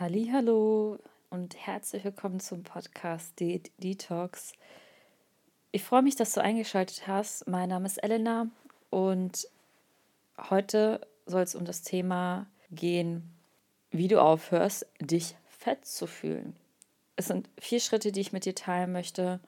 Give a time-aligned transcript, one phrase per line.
[0.00, 0.96] Hallo
[1.28, 4.54] und herzlich willkommen zum Podcast De Detox.
[5.72, 7.46] Ich freue mich, dass du eingeschaltet hast.
[7.46, 8.48] Mein Name ist Elena
[8.88, 9.46] und
[10.48, 13.30] heute soll es um das Thema gehen,
[13.90, 16.56] wie du aufhörst, dich fett zu fühlen.
[17.16, 19.38] Es sind vier Schritte, die ich mit dir teilen möchte.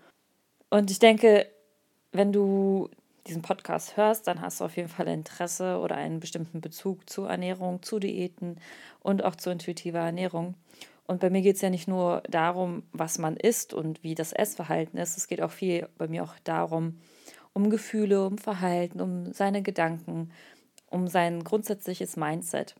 [0.69, 1.51] Und ich denke,
[2.13, 2.91] wenn du
[3.27, 7.25] diesen Podcast hörst, dann hast du auf jeden Fall Interesse oder einen bestimmten Bezug zu
[7.25, 8.57] Ernährung, zu Diäten
[9.01, 10.55] und auch zu intuitiver Ernährung.
[11.07, 14.33] Und bei mir geht es ja nicht nur darum, was man isst und wie das
[14.33, 15.17] Essverhalten ist.
[15.17, 16.99] Es geht auch viel bei mir auch darum,
[17.53, 20.33] um Gefühle, um Verhalten, um seine Gedanken,
[20.89, 22.75] um sein grundsätzliches Mindset.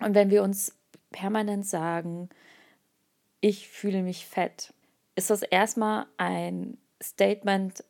[0.00, 0.76] Und wenn wir uns
[1.10, 2.28] permanent sagen,
[3.40, 4.72] ich fühle mich fett,
[5.14, 7.84] ist das erstmal ein Statement,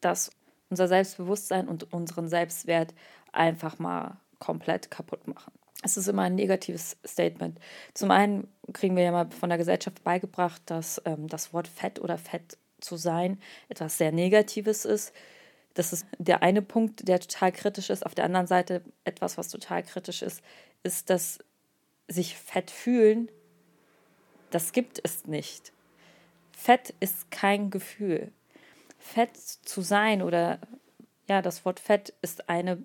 [0.00, 0.32] das
[0.74, 2.94] unser Selbstbewusstsein und unseren Selbstwert
[3.30, 5.52] einfach mal komplett kaputt machen.
[5.84, 7.60] Es ist immer ein negatives Statement.
[7.92, 12.00] Zum einen kriegen wir ja mal von der Gesellschaft beigebracht, dass ähm, das Wort fett
[12.00, 15.12] oder fett zu sein etwas sehr Negatives ist.
[15.74, 18.04] Das ist der eine Punkt, der total kritisch ist.
[18.04, 20.42] Auf der anderen Seite etwas, was total kritisch ist,
[20.82, 21.38] ist, dass
[22.08, 23.28] sich fett fühlen,
[24.50, 25.72] das gibt es nicht.
[26.52, 28.32] Fett ist kein Gefühl
[29.04, 30.58] fett zu sein oder
[31.28, 32.82] ja, das Wort Fett ist eine,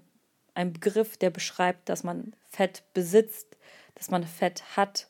[0.53, 3.57] ein Begriff, der beschreibt, dass man Fett besitzt,
[3.95, 5.07] dass man Fett hat.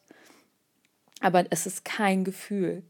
[1.20, 2.84] Aber es ist kein Gefühl.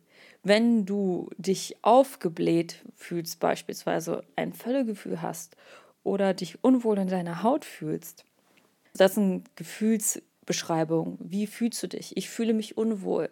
[0.43, 5.55] Wenn du dich aufgebläht fühlst, beispielsweise ein Völlegefühl hast
[6.03, 8.25] oder dich unwohl in deiner Haut fühlst,
[8.93, 11.17] das sind Gefühlsbeschreibungen.
[11.21, 12.15] Wie fühlst du dich?
[12.17, 13.29] Ich fühle mich unwohl.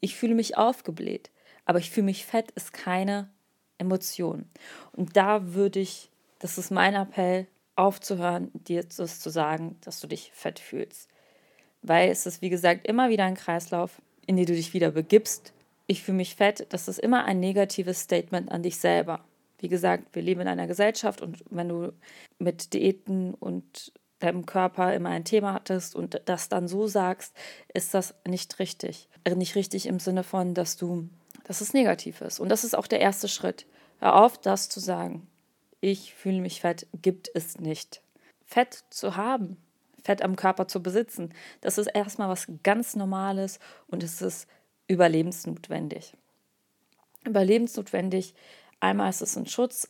[0.00, 1.30] Ich fühle mich aufgebläht.
[1.64, 3.30] Aber ich fühle mich fett ist keine
[3.78, 4.50] Emotionen.
[4.92, 10.08] Und da würde ich, das ist mein Appell, aufzuhören, dir das zu sagen, dass du
[10.08, 11.08] dich fett fühlst.
[11.82, 15.52] Weil es ist, wie gesagt, immer wieder ein Kreislauf, in den du dich wieder begibst.
[15.86, 19.24] Ich fühle mich fett, das ist immer ein negatives Statement an dich selber.
[19.60, 21.92] Wie gesagt, wir leben in einer Gesellschaft und wenn du
[22.38, 27.34] mit Diäten und deinem Körper immer ein Thema hattest und das dann so sagst,
[27.72, 29.08] ist das nicht richtig.
[29.36, 31.08] Nicht richtig im Sinne von, dass du
[31.48, 32.38] dass es negativ ist.
[32.38, 33.66] Und das ist auch der erste Schritt.
[33.98, 35.26] Hör auf, das zu sagen.
[35.80, 38.02] Ich fühle mich fett, gibt es nicht.
[38.44, 39.56] Fett zu haben,
[40.02, 43.58] Fett am Körper zu besitzen, das ist erstmal was ganz Normales
[43.88, 44.48] und es ist
[44.86, 46.14] überlebensnotwendig.
[47.26, 48.34] Überlebensnotwendig,
[48.80, 49.88] einmal ist es ein Schutz,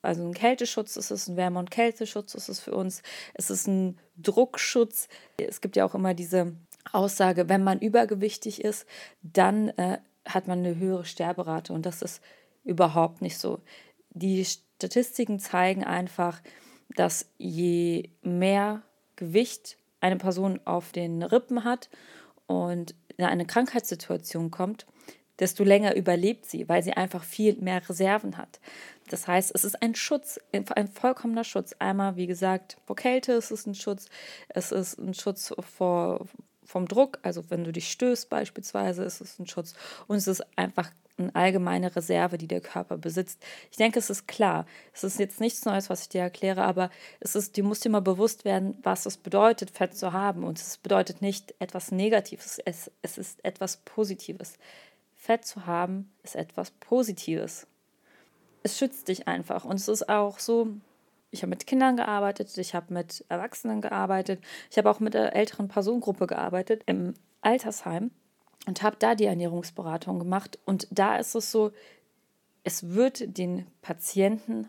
[0.00, 3.02] also ein Kälteschutz, es ist ein Wärme- und Kälteschutz, es ist für uns,
[3.34, 5.08] es ist ein Druckschutz.
[5.38, 6.54] Es gibt ja auch immer diese
[6.92, 8.86] Aussage, wenn man übergewichtig ist,
[9.22, 12.22] dann äh, hat man eine höhere Sterberate und das ist
[12.64, 13.60] überhaupt nicht so.
[14.10, 16.40] Die Statistiken zeigen einfach,
[16.96, 18.82] dass je mehr
[19.16, 21.88] Gewicht eine Person auf den Rippen hat
[22.46, 24.86] und in eine Krankheitssituation kommt,
[25.38, 28.60] desto länger überlebt sie, weil sie einfach viel mehr Reserven hat.
[29.08, 31.74] Das heißt, es ist ein Schutz, ein vollkommener Schutz.
[31.78, 34.06] Einmal, wie gesagt, vor Kälte ist es ein Schutz,
[34.48, 36.26] es ist ein Schutz vor,
[36.64, 39.74] vom Druck, also wenn du dich stößt beispielsweise, ist es ein Schutz
[40.06, 43.42] und es ist einfach eine allgemeine Reserve, die der Körper besitzt.
[43.70, 44.66] Ich denke, es ist klar.
[44.92, 46.90] Es ist jetzt nichts Neues, was ich dir erkläre, aber
[47.20, 50.44] es ist, dir muss dir mal bewusst werden, was es bedeutet, Fett zu haben.
[50.44, 54.54] Und es bedeutet nicht etwas Negatives, es, es ist etwas Positives.
[55.14, 57.66] Fett zu haben ist etwas Positives.
[58.62, 59.64] Es schützt dich einfach.
[59.64, 60.68] Und es ist auch so,
[61.30, 65.34] ich habe mit Kindern gearbeitet, ich habe mit Erwachsenen gearbeitet, ich habe auch mit der
[65.34, 68.10] älteren Personengruppe gearbeitet im Altersheim
[68.66, 70.58] und habe da die Ernährungsberatung gemacht.
[70.64, 71.72] Und da ist es so,
[72.64, 74.68] es wird den Patienten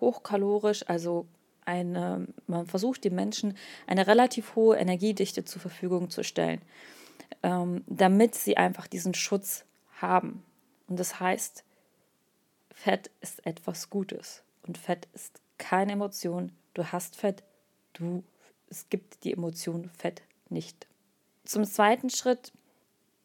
[0.00, 1.26] hochkalorisch, also
[1.64, 6.60] eine, man versucht den Menschen eine relativ hohe Energiedichte zur Verfügung zu stellen,
[7.42, 9.64] ähm, damit sie einfach diesen Schutz
[10.00, 10.42] haben.
[10.88, 11.64] Und das heißt,
[12.72, 16.52] Fett ist etwas Gutes und Fett ist keine Emotion.
[16.74, 17.42] Du hast Fett,
[17.92, 18.24] du,
[18.68, 20.86] es gibt die Emotion Fett nicht.
[21.44, 22.52] Zum zweiten Schritt,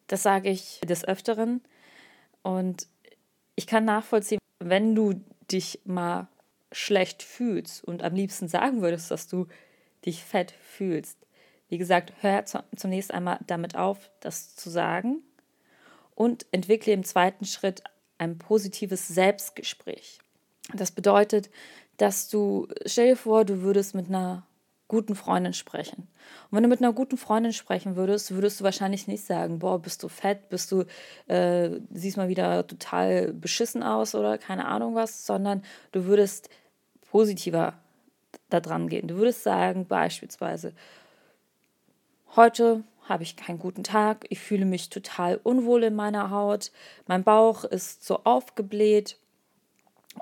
[0.08, 1.62] das sage ich des Öfteren
[2.44, 2.88] und
[3.56, 5.22] ich kann nachvollziehen, wenn du
[5.52, 6.28] dich mal
[6.72, 9.48] schlecht fühlst und am liebsten sagen würdest, dass du
[10.06, 11.18] dich fett fühlst.
[11.70, 15.24] Wie gesagt, hör zunächst einmal damit auf, das zu sagen
[16.14, 17.84] und entwickle im zweiten Schritt
[18.18, 20.20] ein positives Selbstgespräch.
[20.74, 21.50] Das bedeutet,
[21.98, 24.46] dass du, stell dir vor, du würdest mit einer
[24.88, 26.08] guten Freundin sprechen.
[26.50, 29.82] Und wenn du mit einer guten Freundin sprechen würdest, würdest du wahrscheinlich nicht sagen, boah,
[29.82, 30.86] bist du fett, bist du,
[31.28, 36.50] äh, siehst mal wieder total beschissen aus oder keine Ahnung was, sondern du würdest
[37.10, 37.74] positiver
[38.50, 39.08] da dran gehen.
[39.08, 40.74] Du würdest sagen, beispielsweise,
[42.36, 46.72] heute habe ich keinen guten Tag, ich fühle mich total unwohl in meiner Haut,
[47.08, 49.18] mein Bauch ist so aufgebläht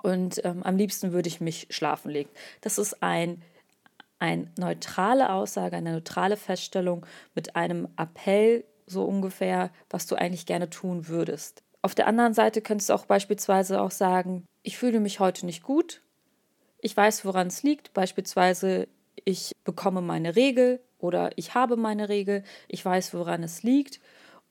[0.02, 2.30] und ähm, am liebsten würde ich mich schlafen legen.
[2.62, 3.42] Das ist ein,
[4.24, 7.06] eine neutrale Aussage, eine neutrale Feststellung
[7.36, 11.62] mit einem Appell so ungefähr, was du eigentlich gerne tun würdest.
[11.82, 15.62] Auf der anderen Seite könntest du auch beispielsweise auch sagen, ich fühle mich heute nicht
[15.62, 16.02] gut,
[16.80, 18.88] ich weiß, woran es liegt, beispielsweise
[19.26, 24.00] ich bekomme meine Regel oder ich habe meine Regel, ich weiß, woran es liegt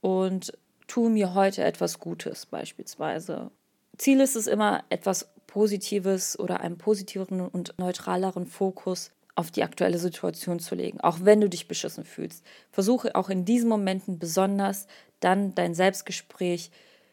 [0.03, 0.53] und
[0.87, 3.51] tue mir heute etwas Gutes beispielsweise.
[3.97, 9.99] Ziel ist es immer, etwas Positives oder einen positiveren und neutraleren Fokus auf die aktuelle
[9.99, 12.45] Situation zu legen, auch wenn du dich beschissen fühlst.
[12.71, 14.87] Versuche auch in diesen Momenten besonders
[15.21, 16.71] dann dein Selbstgespräch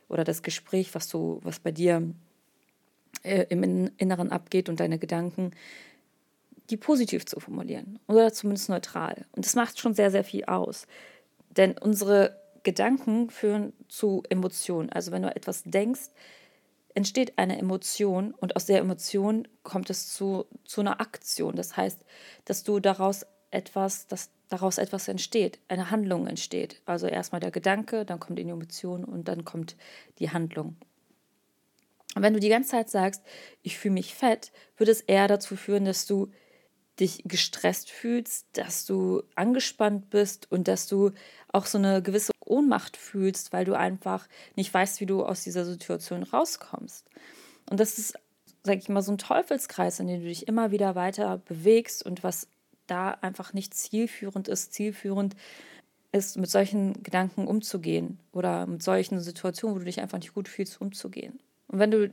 [0.09, 2.03] oder das Gespräch, was du, was bei dir
[3.23, 5.51] äh, im Inneren abgeht und deine Gedanken,
[6.69, 9.25] die positiv zu formulieren oder zumindest neutral.
[9.31, 10.87] Und das macht schon sehr, sehr viel aus.
[11.49, 14.89] Denn unsere Gedanken führen zu Emotionen.
[14.89, 16.09] Also wenn du etwas denkst,
[16.95, 21.55] entsteht eine Emotion und aus der Emotion kommt es zu, zu einer Aktion.
[21.55, 22.03] Das heißt,
[22.45, 26.81] dass du daraus etwas, dass daraus etwas entsteht, eine Handlung entsteht.
[26.85, 29.75] Also erstmal der Gedanke, dann kommt die Emotion und dann kommt
[30.17, 30.75] die Handlung.
[32.15, 33.23] Und wenn du die ganze Zeit sagst,
[33.61, 36.31] ich fühle mich fett, wird es eher dazu führen, dass du
[36.99, 41.11] dich gestresst fühlst, dass du angespannt bist und dass du
[41.47, 45.65] auch so eine gewisse Ohnmacht fühlst, weil du einfach nicht weißt, wie du aus dieser
[45.65, 47.05] Situation rauskommst.
[47.69, 48.15] Und das ist,
[48.63, 52.23] sag ich mal, so ein Teufelskreis, in dem du dich immer wieder weiter bewegst und
[52.23, 52.47] was
[52.87, 54.73] da einfach nicht zielführend ist.
[54.73, 55.35] Zielführend
[56.11, 60.47] ist, mit solchen Gedanken umzugehen oder mit solchen Situationen, wo du dich einfach nicht gut
[60.47, 61.39] fühlst, umzugehen.
[61.67, 62.11] Und wenn du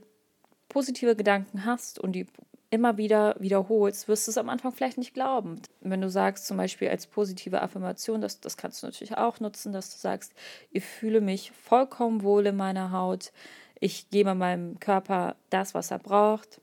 [0.69, 2.27] positive Gedanken hast und die
[2.71, 5.61] immer wieder wiederholst, wirst du es am Anfang vielleicht nicht glauben.
[5.81, 9.73] Wenn du sagst, zum Beispiel als positive Affirmation, das, das kannst du natürlich auch nutzen,
[9.73, 10.33] dass du sagst,
[10.71, 13.33] ich fühle mich vollkommen wohl in meiner Haut,
[13.79, 16.61] ich gebe meinem Körper das, was er braucht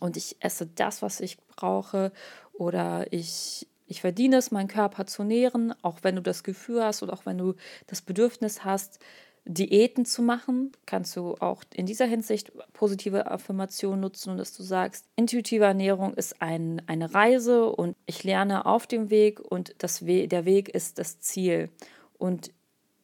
[0.00, 2.12] und ich esse das, was ich brauche
[2.52, 7.02] oder ich, ich verdiene es, meinen Körper zu nähren, auch wenn du das Gefühl hast
[7.02, 7.54] oder auch wenn du
[7.86, 9.00] das Bedürfnis hast,
[9.46, 14.62] Diäten zu machen, kannst du auch in dieser Hinsicht positive Affirmationen nutzen und dass du
[14.62, 20.06] sagst, intuitive Ernährung ist ein, eine Reise und ich lerne auf dem Weg und das
[20.06, 21.68] We der Weg ist das Ziel.
[22.16, 22.52] Und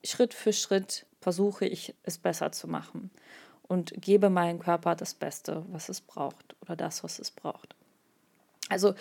[0.02, 3.10] Schritt für Schritt versuche ich es besser zu machen
[3.68, 7.74] und gebe meinem Körper das Beste, was es braucht oder das, was es braucht.
[8.70, 8.94] Also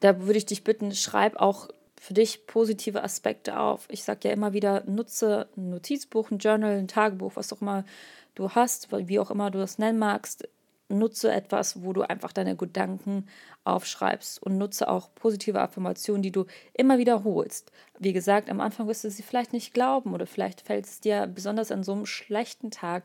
[0.00, 1.68] da würde ich dich bitten, schreib auch
[2.04, 3.86] für dich positive Aspekte auf.
[3.90, 7.86] Ich sage ja immer wieder, nutze ein Notizbuch, ein Journal, ein Tagebuch, was auch immer
[8.34, 10.46] du hast, wie auch immer du das nennen magst.
[10.90, 13.26] Nutze etwas, wo du einfach deine Gedanken
[13.64, 17.72] aufschreibst und nutze auch positive Affirmationen, die du immer wiederholst.
[17.98, 21.26] Wie gesagt, am Anfang wirst du sie vielleicht nicht glauben oder vielleicht fällt es dir
[21.26, 23.04] besonders an so einem schlechten Tag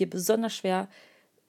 [0.00, 0.88] dir besonders schwer,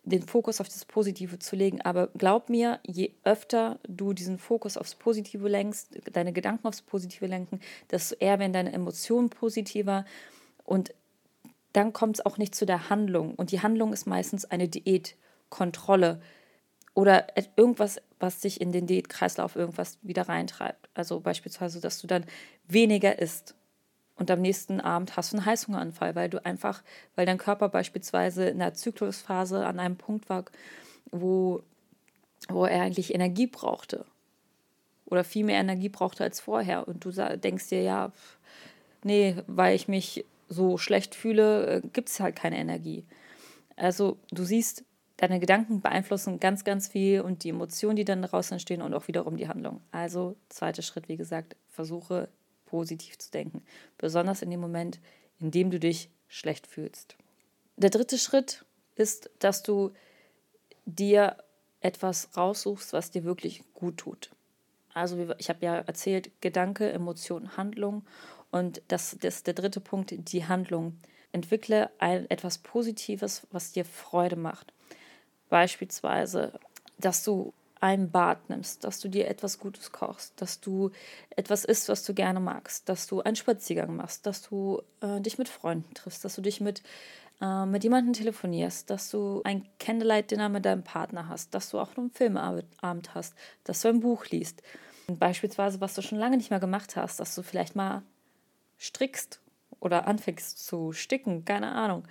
[0.05, 1.81] den Fokus auf das Positive zu legen.
[1.81, 7.25] Aber glaub mir, je öfter du diesen Fokus aufs Positive lenkst, deine Gedanken aufs Positive
[7.27, 7.59] lenken,
[7.89, 10.05] desto eher werden deine Emotionen positiver
[10.65, 10.94] und
[11.71, 13.33] dann kommt es auch nicht zu der Handlung.
[13.35, 16.21] Und die Handlung ist meistens eine Diätkontrolle
[16.94, 20.89] oder irgendwas, was dich in den Diätkreislauf irgendwas wieder reintreibt.
[20.94, 22.25] Also beispielsweise, dass du dann
[22.67, 23.55] weniger isst
[24.15, 26.84] und am nächsten Abend hast du einen Heißhungeranfall, weil du einfach,
[27.15, 30.46] weil dein Körper beispielsweise in der Zyklusphase an einem Punkt war,
[31.12, 31.63] wo,
[32.50, 34.05] wo er eigentlich Energie brauchte
[35.05, 36.88] oder viel mehr Energie brauchte als vorher.
[36.88, 38.12] Und du denkst dir, ja,
[39.03, 43.05] nee, weil ich mich so schlecht fühle, äh, gibt es halt keine Energie.
[43.75, 44.84] Also du siehst,
[45.17, 49.08] deine Gedanken beeinflussen ganz, ganz viel und die Emotionen, die dann daraus entstehen und auch
[49.08, 49.82] wiederum die Handlung.
[49.91, 52.29] Also zweiter Schritt, wie gesagt, versuche
[52.74, 53.62] positiv zu denken,
[54.00, 55.00] besonders in dem Moment,
[55.39, 57.15] in dem du dich schlecht fühlst.
[57.77, 58.65] Der dritte Schritt
[58.96, 59.92] ist, dass du
[60.88, 61.38] dir
[61.82, 64.32] etwas raussuchst, was dir wirklich gut tut.
[64.96, 68.08] Also ich habe ja erzählt, Gedanke, Emotion, Handlung
[68.50, 70.98] und das, das ist der dritte Punkt, die Handlung.
[71.32, 74.74] Entwickle ein, etwas Positives, was dir Freude macht.
[75.50, 76.60] Beispielsweise,
[76.98, 80.91] dass du ein Bad nimmst, dass du dir etwas Gutes kochst, dass du
[81.35, 85.37] etwas isst, was du gerne magst, dass du einen Spaziergang machst, dass du äh, dich
[85.37, 86.81] mit Freunden triffst, dass du dich mit,
[87.41, 91.97] äh, mit jemandem telefonierst, dass du ein Candlelight-Dinner mit deinem Partner hast, dass du auch
[91.97, 93.35] einen Filmabend hast,
[93.65, 94.63] dass du ein Buch liest.
[95.07, 98.01] Und beispielsweise, was du schon lange nicht mehr gemacht hast, dass du vielleicht mal
[98.79, 99.41] strickst
[99.81, 102.05] oder anfängst zu sticken, keine Ahnung.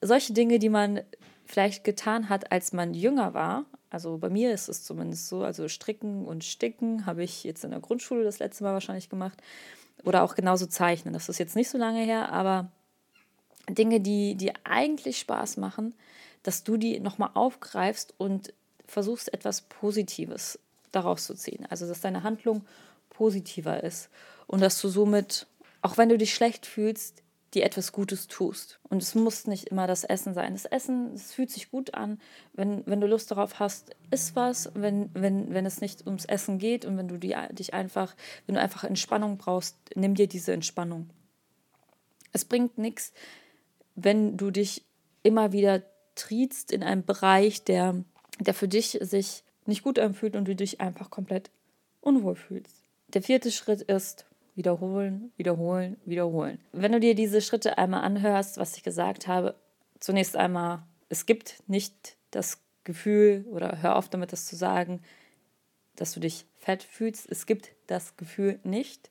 [0.00, 1.02] Solche Dinge, die man
[1.44, 5.68] vielleicht getan hat, als man jünger war, also bei mir ist es zumindest so, also
[5.68, 9.38] stricken und sticken habe ich jetzt in der Grundschule das letzte Mal wahrscheinlich gemacht.
[10.02, 11.12] Oder auch genauso zeichnen.
[11.12, 12.72] Das ist jetzt nicht so lange her, aber
[13.68, 15.94] Dinge, die, die eigentlich Spaß machen,
[16.42, 18.54] dass du die nochmal aufgreifst und
[18.86, 20.58] versuchst, etwas Positives
[20.90, 21.66] daraus zu ziehen.
[21.68, 22.64] Also, dass deine Handlung
[23.10, 24.08] positiver ist
[24.46, 25.46] und dass du somit,
[25.82, 27.21] auch wenn du dich schlecht fühlst,
[27.54, 28.78] dir etwas Gutes tust.
[28.88, 30.54] Und es muss nicht immer das Essen sein.
[30.54, 32.20] Das Essen, es fühlt sich gut an.
[32.54, 34.70] Wenn, wenn du Lust darauf hast, isst was.
[34.74, 38.14] Wenn, wenn, wenn es nicht ums Essen geht und wenn du die, dich einfach,
[38.46, 41.10] wenn du einfach Entspannung brauchst, nimm dir diese Entspannung.
[42.32, 43.12] Es bringt nichts,
[43.94, 44.84] wenn du dich
[45.22, 45.82] immer wieder
[46.14, 48.02] triebst in einem Bereich, der,
[48.38, 51.50] der für dich sich nicht gut anfühlt und du dich einfach komplett
[52.00, 52.82] unwohl fühlst.
[53.08, 56.58] Der vierte Schritt ist wiederholen, wiederholen, wiederholen.
[56.72, 59.54] Wenn du dir diese Schritte einmal anhörst, was ich gesagt habe,
[59.98, 65.00] zunächst einmal, es gibt nicht das Gefühl oder hör auf damit, das zu sagen,
[65.96, 67.30] dass du dich fett fühlst.
[67.30, 69.10] Es gibt das Gefühl nicht.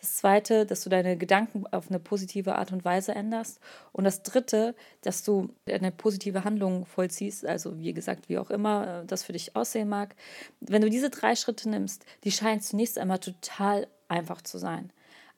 [0.00, 3.58] Das zweite, dass du deine Gedanken auf eine positive Art und Weise änderst.
[3.92, 7.44] Und das dritte, dass du eine positive Handlung vollziehst.
[7.44, 10.14] Also, wie gesagt, wie auch immer das für dich aussehen mag.
[10.60, 14.92] Wenn du diese drei Schritte nimmst, die scheinen zunächst einmal total einfach zu sein.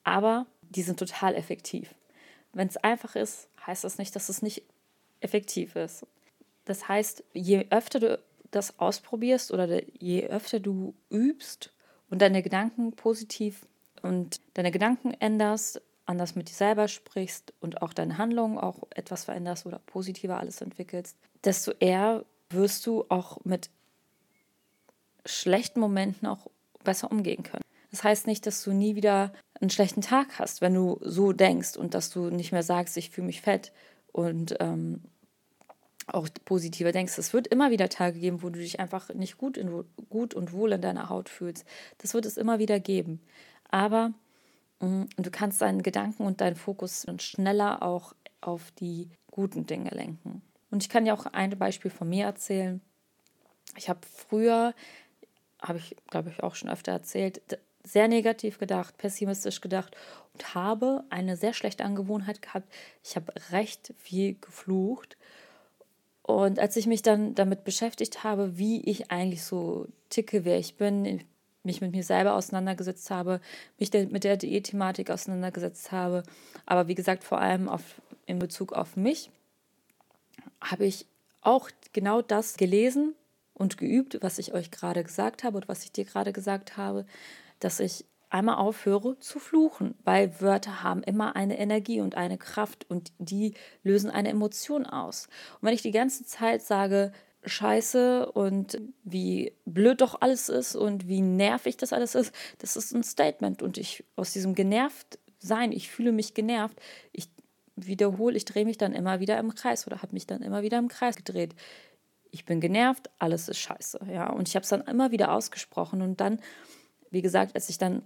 [0.05, 1.95] Aber die sind total effektiv.
[2.53, 4.63] Wenn es einfach ist, heißt das nicht, dass es nicht
[5.21, 6.07] effektiv ist.
[6.65, 8.19] Das heißt, je öfter du
[8.51, 11.73] das ausprobierst oder je öfter du übst
[12.09, 13.67] und deine Gedanken positiv
[14.03, 19.25] und deine Gedanken änderst, anders mit dir selber sprichst und auch deine Handlungen auch etwas
[19.25, 23.71] veränderst oder positiver alles entwickelst, desto eher wirst du auch mit
[25.25, 26.49] schlechten Momenten auch
[26.83, 27.65] besser umgehen können.
[27.91, 31.77] Das heißt nicht, dass du nie wieder einen schlechten Tag hast, wenn du so denkst
[31.77, 33.73] und dass du nicht mehr sagst, ich fühle mich fett
[34.13, 35.03] und ähm,
[36.07, 37.19] auch positiver denkst.
[37.19, 40.53] Es wird immer wieder Tage geben, wo du dich einfach nicht gut, in, gut und
[40.53, 41.65] wohl in deiner Haut fühlst.
[41.99, 43.21] Das wird es immer wieder geben
[43.71, 44.13] aber
[44.81, 49.91] mh, mm, du kannst deinen Gedanken und deinen Fokus schneller auch auf die guten Dinge
[49.91, 50.43] lenken.
[50.71, 52.81] Und ich kann dir auch ein Beispiel von mir erzählen.
[53.77, 54.75] Ich habe früher,
[55.61, 57.41] habe ich glaube ich auch schon öfter erzählt,
[57.85, 59.97] sehr negativ gedacht, pessimistisch gedacht
[60.35, 62.71] und habe eine sehr schlechte Angewohnheit gehabt.
[63.03, 65.17] Ich habe recht viel geflucht.
[66.23, 70.77] Und als ich mich dann damit beschäftigt habe, wie ich eigentlich so ticke, wer ich
[70.77, 71.23] bin,
[71.63, 73.41] mich mit mir selber auseinandergesetzt habe,
[73.79, 76.23] mich mit der Diät-Thematik auseinandergesetzt habe,
[76.67, 79.31] aber wie gesagt, vor allem auf, in Bezug auf mich,
[80.63, 81.07] habe ich
[81.43, 83.15] auch genau das gelesen
[83.55, 87.07] und geübt, was ich euch gerade gesagt habe und was ich dir gerade gesagt habe,
[87.61, 92.89] dass ich einmal aufhöre zu fluchen, weil Wörter haben immer eine Energie und eine Kraft
[92.89, 95.27] und die lösen eine Emotion aus.
[95.61, 97.13] Und wenn ich die ganze Zeit sage,
[97.45, 102.93] scheiße und wie blöd doch alles ist und wie nervig das alles ist, das ist
[102.93, 103.63] ein Statement.
[103.63, 106.81] Und ich aus diesem genervt sein, ich fühle mich genervt,
[107.13, 107.29] ich
[107.77, 110.79] wiederhole, ich drehe mich dann immer wieder im Kreis oder habe mich dann immer wieder
[110.79, 111.55] im Kreis gedreht.
[112.31, 114.01] Ich bin genervt, alles ist scheiße.
[114.13, 116.03] Ja, und ich habe es dann immer wieder ausgesprochen.
[116.03, 116.41] Und dann,
[117.11, 118.03] wie gesagt, als ich dann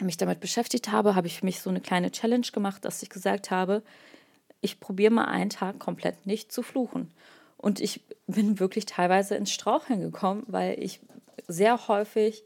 [0.00, 3.10] mich damit beschäftigt habe, habe ich für mich so eine kleine Challenge gemacht, dass ich
[3.10, 3.82] gesagt habe,
[4.60, 7.12] ich probiere mal einen Tag komplett nicht zu fluchen.
[7.56, 11.00] Und ich bin wirklich teilweise ins Straucheln gekommen, weil ich
[11.46, 12.44] sehr häufig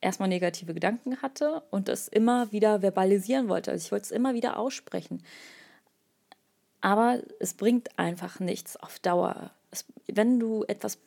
[0.00, 3.70] erstmal negative Gedanken hatte und das immer wieder verbalisieren wollte.
[3.70, 5.22] Also ich wollte es immer wieder aussprechen.
[6.80, 9.50] Aber es bringt einfach nichts auf Dauer.
[9.70, 10.98] Es, wenn du etwas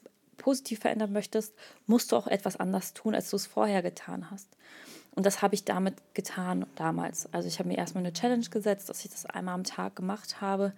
[0.43, 1.53] positiv verändern möchtest,
[1.87, 4.47] musst du auch etwas anders tun, als du es vorher getan hast.
[5.15, 7.31] Und das habe ich damit getan damals.
[7.33, 10.41] Also ich habe mir erstmal eine Challenge gesetzt, dass ich das einmal am Tag gemacht
[10.41, 10.73] habe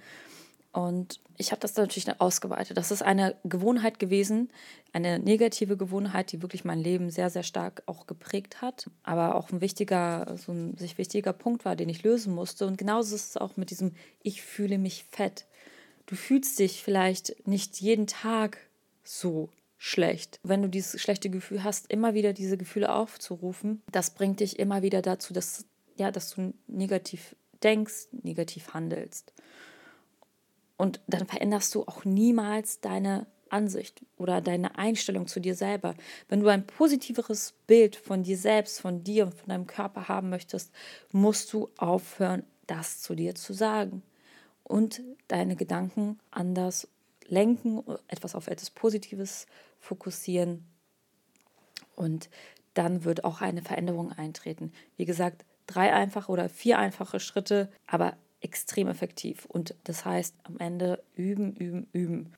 [0.75, 2.75] und ich habe das natürlich ausgeweitet.
[2.75, 4.50] Das ist eine Gewohnheit gewesen,
[4.91, 8.89] eine negative Gewohnheit, die wirklich mein Leben sehr, sehr stark auch geprägt hat.
[9.01, 12.67] Aber auch ein wichtiger, so ein sich wichtiger Punkt war, den ich lösen musste.
[12.67, 15.45] Und genauso ist es auch mit diesem Ich fühle mich fett.
[16.07, 18.57] Du fühlst dich vielleicht nicht jeden Tag
[19.05, 20.39] so schlecht.
[20.43, 24.81] Wenn du dieses schlechte Gefühl hast, immer wieder diese Gefühle aufzurufen, das bringt dich immer
[24.81, 25.65] wieder dazu, dass,
[25.97, 29.33] ja, dass du negativ denkst, negativ handelst.
[30.77, 35.95] Und dann veränderst du auch niemals deine Ansicht oder deine Einstellung zu dir selber.
[36.27, 40.29] Wenn du ein positiveres Bild von dir selbst, von dir und von deinem Körper haben
[40.29, 40.71] möchtest,
[41.12, 44.01] musst du aufhören, das zu dir zu sagen
[44.63, 46.88] und deine Gedanken anders
[47.27, 49.48] lenken, etwas auf etwas Positives
[49.79, 50.65] fokussieren
[51.96, 52.29] und
[52.74, 54.72] dann wird auch eine Veränderung eintreten.
[54.98, 59.46] Wie gesagt, drei einfache oder vier einfache Schritte, aber extrem effektiv.
[59.46, 62.34] Und das heißt am Ende üben, üben, üben.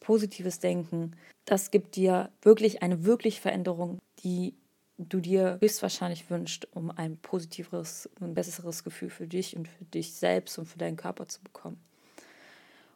[0.00, 1.12] Positives Denken,
[1.44, 4.54] das gibt dir wirklich eine wirklich Veränderung, die
[4.98, 10.14] du dir höchstwahrscheinlich wünschst, um ein positiveres, ein besseres Gefühl für dich und für dich
[10.14, 11.80] selbst und für deinen Körper zu bekommen.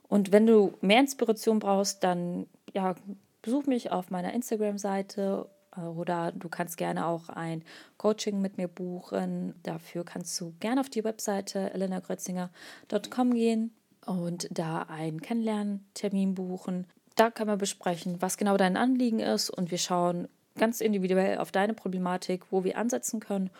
[0.08, 2.94] Und wenn du mehr Inspiration brauchst, dann ja,
[3.42, 7.64] besuch mich auf meiner Instagram-Seite äh, oder du kannst gerne auch ein
[7.96, 9.54] Coaching mit mir buchen.
[9.62, 13.72] Dafür kannst du gerne auf die Webseite elenagrötzinger.com gehen
[14.04, 16.86] und da einen Kennenlerntermin buchen.
[17.16, 21.52] Da können wir besprechen, was genau dein Anliegen ist und wir schauen ganz individuell auf
[21.52, 23.50] deine Problematik, wo wir ansetzen können.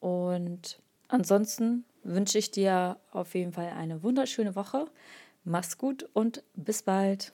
[0.00, 0.78] Und
[1.08, 4.86] ansonsten wünsche ich dir auf jeden Fall eine wunderschöne Woche.
[5.48, 7.32] Mach's gut und bis bald.